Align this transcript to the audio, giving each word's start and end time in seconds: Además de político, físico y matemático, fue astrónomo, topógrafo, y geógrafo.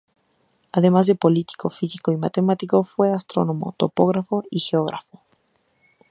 Además 0.71 1.05
de 1.05 1.13
político, 1.13 1.69
físico 1.69 2.11
y 2.11 2.17
matemático, 2.17 2.83
fue 2.83 3.11
astrónomo, 3.13 3.75
topógrafo, 3.77 4.43
y 4.49 4.59
geógrafo. 4.59 5.21